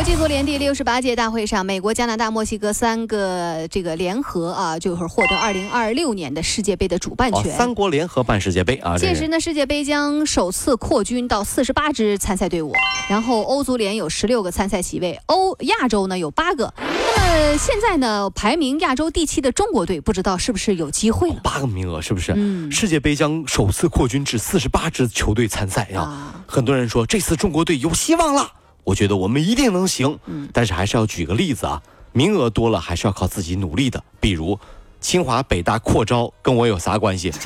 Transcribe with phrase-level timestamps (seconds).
[0.00, 7.54] 国际足联第六十八届大会上，美国、加拿大、墨西哥三个这个联合啊，就是获得二零二六年的世界杯的主办权。
[7.54, 8.96] 三国联合办世界杯啊！
[8.96, 12.72] 届时呢，世界杯将首次扩军到四十八支参赛队伍，
[13.10, 16.72] 然后欧足联有十六个参赛席位，欧亚洲呢有八个。
[16.78, 21.40] 那么现在呢，排名亚洲第七的中国队，不知道是不是有机会了？
[21.44, 22.32] 八个名额是不是？
[22.34, 22.72] 嗯。
[22.72, 26.42] 世界杯将首次扩军至四十八支球队参赛啊！
[26.46, 28.50] 很多人说这次中国队有希望了。
[28.90, 30.18] 我觉得我们一定能行，
[30.52, 34.02] 但是还是要举个例子啊，名额多了还是要靠自己努力的。
[34.18, 34.58] 比如，
[35.00, 37.32] 清华北大扩招跟我有啥关系？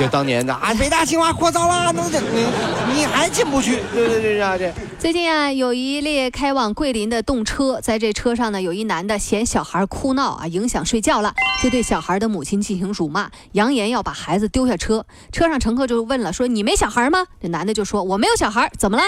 [0.00, 2.46] 就当年的啊，北大清华扩招了，能你
[2.92, 3.80] 你还进不去？
[3.94, 4.74] 对对对啊，这。
[4.98, 15.06] 最近啊，有一列开往桂林的动车，在这车上呢，有一男的嫌小孩哭闹啊，影响睡觉了，就对小孩的母亲进行辱骂，扬言要把孩子丢下车。
[15.30, 17.26] 车上乘客就问了，说你没小孩吗？
[17.40, 19.04] 这男的就说我没有小孩，怎么了？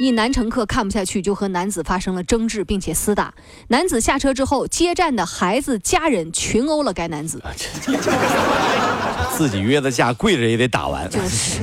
[0.00, 3.32] 一男乘客看不下去，就和男子发生了争执，并且厮打。
[3.68, 7.40] 男子下车之后，接站的孩子家人群殴了该男子。
[9.36, 11.08] 自己约的架，跪着也得打完。
[11.08, 11.60] 就是。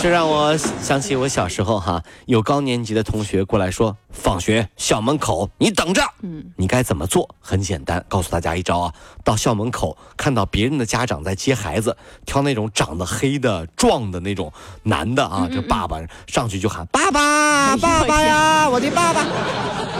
[0.00, 7.28] 这让我想起我小时候哈，有高年级的同学过来说，放学校门口你等着，嗯，你该怎么做？
[7.40, 14.52] 很简单，告诉大家一招啊，到校门口看到别人的家长在接孩子，挑那种长得黑的、壮的那种
[14.84, 19.26] 男的啊，这爸爸上去就喊爸爸，爸爸呀，我的爸爸，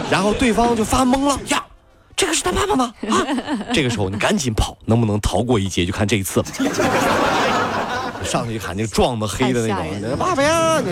[0.09, 1.61] 然后对方就发懵了呀，
[2.15, 2.93] 这个是他爸爸吗？
[3.09, 3.19] 啊，
[3.73, 6.45] 这个时候你赶紧跑，能不能逃过一劫就看这一次了。
[8.29, 10.91] 上去喊那个壮的黑的那种，爸爸呀，这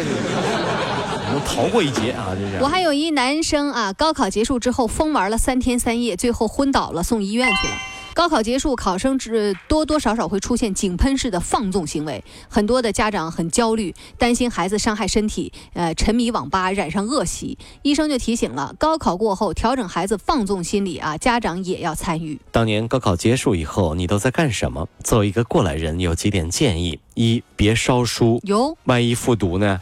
[1.31, 2.33] 能逃过一劫啊！
[2.33, 2.57] 这是。
[2.61, 7.73] 我还有一男生啊，高考结束之后疯玩了三天三夜，最后昏倒了，送医院去了。
[8.17, 17.59] 高考结束，考生只多多少少会出现井喷式的放纵行为，很多的家长很焦虑，担心孩子伤害身体，呃，沉迷网吧，染上恶习。
[17.83, 22.41] 医生就提醒了，高考过后调整孩子放纵心理啊，家长也要参与。
[22.51, 24.89] 当年高考结束以后，你都在干什么？
[25.03, 29.79] 作为一个过来人，有几点建议：一，别烧书，有，万一复读呢？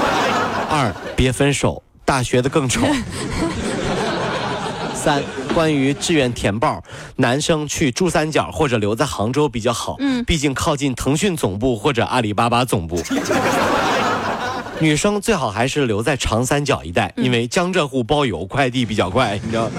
[0.70, 2.80] 二，别分手，大学的更丑。
[5.00, 5.22] 三。
[5.54, 6.84] 关于志愿填报，
[7.16, 13.02] 男生去珠三角或者留在杭州比较好，嗯，毕竟靠近腾讯总部或者阿里巴巴总部。
[14.78, 19.70] 女生最好还是留在长三角一带，因为江浙沪包邮，快递比较快，你知道。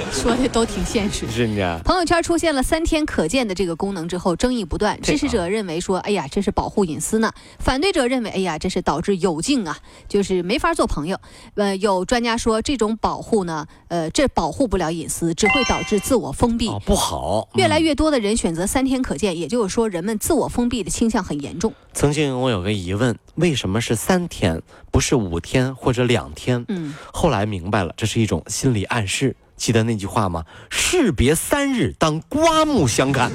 [0.12, 1.80] 说的都挺现实，是的。
[1.84, 5.00] 朋友圈出现了三天可见的这个功能之后，争议不断。
[5.00, 11.18] 支持者认为说，哎呀，这是保护隐私呢；反对者认为，哎呀，这是导致有劲啊，就是没法做朋友。
[11.54, 17.48] 呃，有专家说，这种保护呢，呃，这保护不了隐私，只会导致自我封闭，不好。
[17.54, 21.72] 越来越多的人选择三天可见，也就是说，人们自我封闭的倾向很严重。
[21.92, 26.64] 曾经我有个疑问，为什么是三天，不是五天或者两天？
[26.68, 29.34] 嗯，后来明白了，这是一种心理暗示。
[29.56, 30.44] 记得那句话吗？
[30.70, 33.32] 士别三日，当刮目相看。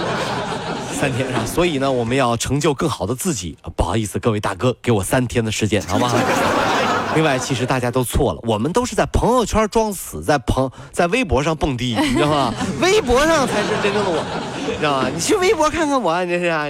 [0.92, 3.56] 三天啊，所以呢，我们要成就更好的自己。
[3.74, 6.12] 不好意思，各位大哥，给我三天的时间，好吗？
[7.14, 12.52] 另外，其实大家都错了，我们都是在朋友圈装死，在朋在微博上蹦迪，你知道吗？
[12.82, 14.22] 微博上才是真正的我。
[14.78, 15.08] 知道吗？
[15.08, 16.66] 你去微博看看我，你这是啊？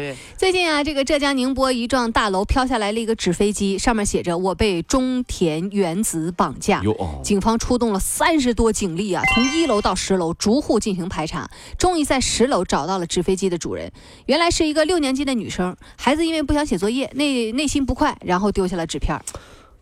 [0.46, 6.80] 这最近啊，这个浙江宁波一幢大楼飘下来了一个纸飞机，上面写着“我被中田原子绑架”。
[7.20, 13.90] 警方出动了三十多警力啊，从一楼到十楼逐户进行排查，终于在十楼找到了纸飞机的主人。
[14.26, 19.20] 原来是一个六年级的女生，孩子因为不想写作业，内内心不快，然后丢下了纸片。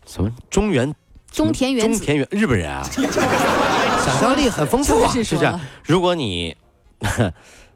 [0.06, 0.94] 什么中原？
[1.30, 1.98] 中田原子？
[1.98, 2.82] 中田原日本人啊？
[2.88, 5.12] 想象力很丰富啊！
[5.12, 5.60] 是不是？
[5.82, 6.56] 如果你。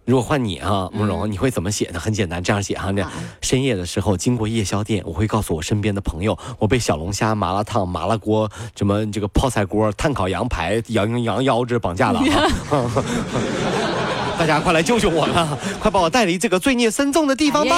[0.09, 2.01] 如果换你啊，慕容，你会怎么写呢？
[2.01, 2.91] 很简单，这样写哈。
[2.93, 3.07] 那
[3.43, 12.23] 深夜的时候经过夜宵店，我会告诉我身边的朋友，我被小龙虾、麻辣烫、麻辣锅、什么这个泡菜锅、炭烤羊排、羊羊腰子绑架了。
[14.39, 15.59] 大家快来救救我了！
[15.79, 17.77] 快把我带离这个罪孽深重的地方吧！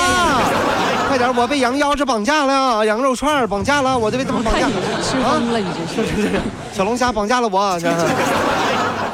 [1.08, 4.68] 快点，我被羊腰子绑架了，羊肉串绑架了，我这被怎么绑架？
[5.02, 5.66] 吃疯了，你
[5.96, 6.30] 这是？
[6.72, 7.76] 小龙虾绑架了我。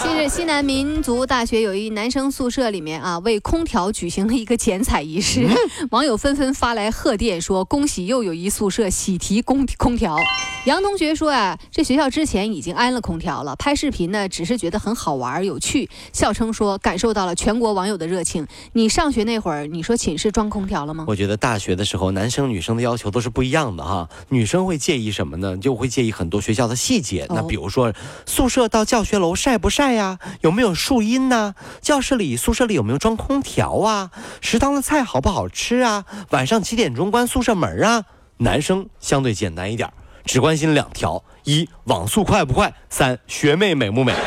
[0.02, 0.26] 近日。
[0.28, 5.48] 西南民族大学有一男生宿舍里面啊，为空调举行了一个剪彩仪式，
[5.92, 10.18] 网友纷纷发来贺电，说恭喜又有一宿舍喜提空空调。
[10.64, 18.48] 杨同学说啊，这学校之前已经安了空调了，拍视频呢只是觉得很好玩有趣，笑称说感受到了全国网友的热情。
[18.72, 21.04] 你上学那会儿，你说寝室装空调了吗？
[21.06, 24.08] 我觉得大学的时候，男生女生的要求都是不一样的哈。
[24.30, 25.56] 女生会介意什么呢？
[25.56, 27.26] 就会介意很多学校的细节。
[27.30, 27.92] 那比如说，
[28.26, 30.18] 宿舍到教学楼晒不晒呀？
[30.42, 31.54] 有没有树荫呐？
[31.82, 34.10] 教室里、宿舍里有没有装空调啊？
[34.40, 36.04] 食堂的菜好不好吃啊？
[36.30, 38.04] 晚上几点钟关宿舍门啊？
[38.38, 39.90] 男生相对简单一点，
[40.24, 44.14] 只关心两条：一网速快不快；三学妹美不美。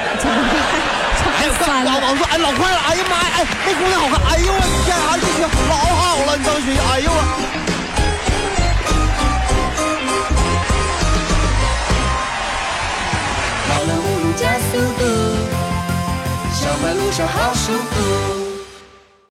[1.39, 2.77] 还有网网速哎老快了！
[2.79, 3.29] 哎呀妈呀！
[3.35, 4.19] 哎那姑娘好看！
[4.27, 5.15] 哎呦我天啊！
[5.15, 5.39] 这学
[5.69, 7.68] 老好了，你张学哎呦我。
[17.28, 17.97] 好舒服。